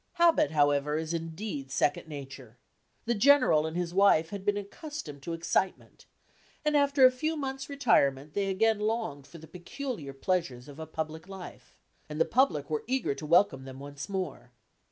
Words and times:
Habit, 0.13 0.49
however, 0.49 0.97
is 0.97 1.13
indeed 1.13 1.69
second 1.69 2.07
nature. 2.07 2.57
The 3.05 3.13
General 3.13 3.67
and 3.67 3.77
his 3.77 3.93
wife 3.93 4.31
had 4.31 4.43
been 4.43 4.57
accustomed 4.57 5.21
to 5.21 5.33
excitement, 5.33 6.07
and 6.65 6.75
after 6.75 7.05
a 7.05 7.11
few 7.11 7.37
months' 7.37 7.69
retirement 7.69 8.33
they 8.33 8.47
again 8.49 8.79
longed 8.79 9.27
for 9.27 9.37
the 9.37 9.45
peculiar 9.45 10.13
pleasures 10.13 10.67
of 10.67 10.79
a 10.79 10.87
public 10.87 11.27
life, 11.27 11.75
and 12.09 12.19
the 12.19 12.25
public 12.25 12.67
were 12.67 12.83
eager 12.87 13.13
to 13.13 13.27
welcome 13.27 13.65
them 13.65 13.77
once 13.79 14.09
more. 14.09 14.51